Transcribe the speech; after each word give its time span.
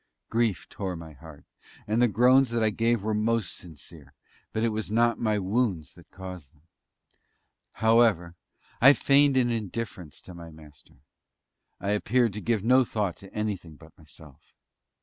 Grief 0.31 0.67
tore 0.67 0.95
my 0.95 1.13
heart: 1.13 1.45
and 1.85 2.01
the 2.01 2.07
groans 2.07 2.49
that 2.49 2.63
I 2.63 2.71
gave 2.71 3.03
were 3.03 3.13
most 3.13 3.55
sincere 3.55 4.15
but 4.51 4.63
it 4.63 4.69
was 4.69 4.91
not 4.91 5.19
my 5.19 5.37
wounds 5.37 5.93
that 5.93 6.09
caused 6.09 6.55
them! 6.55 6.63
However, 7.73 8.33
I 8.81 8.93
feigned 8.93 9.37
an 9.37 9.51
indifference 9.51 10.19
to 10.21 10.33
my 10.33 10.49
Master. 10.49 10.95
I 11.79 11.91
appeared 11.91 12.33
to 12.33 12.41
give 12.41 12.63
no 12.65 12.83
thought 12.83 13.15
to 13.17 13.31
anything 13.31 13.75
but 13.75 13.95
myself. 13.95 14.55